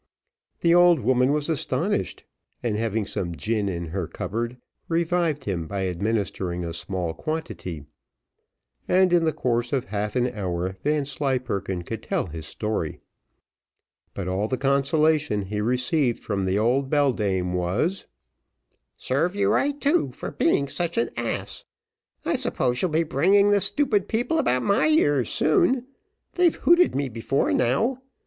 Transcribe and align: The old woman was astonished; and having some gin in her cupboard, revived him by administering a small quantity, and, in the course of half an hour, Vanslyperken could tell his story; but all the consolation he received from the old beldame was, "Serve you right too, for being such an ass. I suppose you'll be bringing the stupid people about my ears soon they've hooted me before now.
The 0.61 0.73
old 0.73 1.01
woman 1.01 1.31
was 1.31 1.47
astonished; 1.47 2.23
and 2.63 2.75
having 2.75 3.05
some 3.05 3.35
gin 3.35 3.69
in 3.69 3.89
her 3.89 4.07
cupboard, 4.07 4.57
revived 4.87 5.43
him 5.43 5.67
by 5.67 5.85
administering 5.87 6.65
a 6.65 6.73
small 6.73 7.13
quantity, 7.13 7.85
and, 8.87 9.13
in 9.13 9.25
the 9.25 9.31
course 9.31 9.71
of 9.71 9.85
half 9.85 10.15
an 10.15 10.27
hour, 10.31 10.75
Vanslyperken 10.83 11.83
could 11.83 12.01
tell 12.01 12.25
his 12.25 12.47
story; 12.47 12.99
but 14.15 14.27
all 14.27 14.47
the 14.47 14.57
consolation 14.57 15.43
he 15.43 15.61
received 15.61 16.23
from 16.23 16.45
the 16.45 16.57
old 16.57 16.89
beldame 16.89 17.53
was, 17.53 18.07
"Serve 18.97 19.35
you 19.35 19.51
right 19.51 19.79
too, 19.79 20.11
for 20.13 20.31
being 20.31 20.67
such 20.67 20.97
an 20.97 21.11
ass. 21.15 21.63
I 22.25 22.33
suppose 22.33 22.81
you'll 22.81 22.89
be 22.89 23.03
bringing 23.03 23.51
the 23.51 23.61
stupid 23.61 24.07
people 24.07 24.39
about 24.39 24.63
my 24.63 24.87
ears 24.87 25.29
soon 25.29 25.85
they've 26.33 26.55
hooted 26.55 26.95
me 26.95 27.07
before 27.07 27.53
now. 27.53 28.01